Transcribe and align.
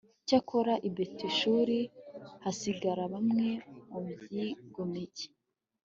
cyakora 0.27 0.73
i 0.87 0.89
betishuri 0.95 1.79
hasigara 2.43 3.03
bamwe 3.13 3.47
mu 3.89 3.99
byigomeke 4.21 5.25